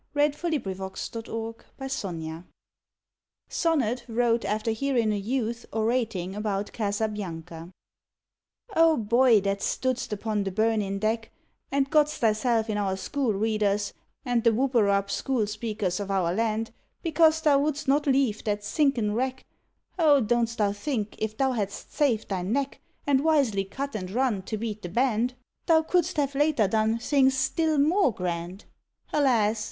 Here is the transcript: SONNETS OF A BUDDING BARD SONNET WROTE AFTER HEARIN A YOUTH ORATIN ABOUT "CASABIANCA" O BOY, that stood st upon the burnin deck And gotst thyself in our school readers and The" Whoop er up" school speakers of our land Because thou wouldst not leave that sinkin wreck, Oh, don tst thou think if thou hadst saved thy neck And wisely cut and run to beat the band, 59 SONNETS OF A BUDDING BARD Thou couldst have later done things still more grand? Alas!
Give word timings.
SONNETS 0.15 0.37
OF 0.43 0.53
A 0.53 0.57
BUDDING 0.57 1.53
BARD 1.77 1.91
SONNET 3.51 4.03
WROTE 4.07 4.45
AFTER 4.45 4.71
HEARIN 4.71 5.13
A 5.13 5.15
YOUTH 5.15 5.67
ORATIN 5.71 6.33
ABOUT 6.33 6.71
"CASABIANCA" 6.73 7.69
O 8.75 8.97
BOY, 8.97 9.39
that 9.41 9.61
stood 9.61 9.99
st 9.99 10.11
upon 10.11 10.43
the 10.43 10.49
burnin 10.49 10.97
deck 10.97 11.29
And 11.71 11.91
gotst 11.91 12.17
thyself 12.17 12.67
in 12.67 12.79
our 12.79 12.97
school 12.97 13.33
readers 13.35 13.93
and 14.25 14.43
The" 14.43 14.51
Whoop 14.55 14.73
er 14.73 14.89
up" 14.89 15.11
school 15.11 15.45
speakers 15.45 15.99
of 15.99 16.09
our 16.09 16.33
land 16.33 16.71
Because 17.03 17.41
thou 17.41 17.59
wouldst 17.59 17.87
not 17.87 18.07
leave 18.07 18.43
that 18.45 18.63
sinkin 18.63 19.13
wreck, 19.13 19.45
Oh, 19.99 20.19
don 20.19 20.47
tst 20.47 20.57
thou 20.57 20.71
think 20.73 21.13
if 21.19 21.37
thou 21.37 21.51
hadst 21.51 21.93
saved 21.93 22.29
thy 22.29 22.41
neck 22.41 22.81
And 23.05 23.23
wisely 23.23 23.65
cut 23.65 23.93
and 23.95 24.09
run 24.09 24.41
to 24.45 24.57
beat 24.57 24.81
the 24.81 24.89
band, 24.89 25.35
59 25.67 25.67
SONNETS 25.67 25.67
OF 25.67 25.67
A 25.67 25.67
BUDDING 25.67 25.67
BARD 25.67 25.67
Thou 25.67 25.91
couldst 25.91 26.17
have 26.17 26.41
later 26.41 26.67
done 26.67 26.97
things 26.97 27.37
still 27.37 27.77
more 27.77 28.11
grand? 28.11 28.65
Alas! 29.13 29.59